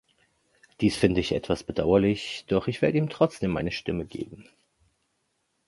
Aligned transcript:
Dies 0.79 0.97
finde 0.97 1.19
ich 1.21 1.31
etwas 1.31 1.61
bedauerlich, 1.63 2.45
doch 2.47 2.67
ich 2.67 2.81
werde 2.81 2.97
ihm 2.97 3.07
trotzdem 3.07 3.51
meine 3.51 3.71
Stimme 3.71 4.03
geben. 4.03 4.49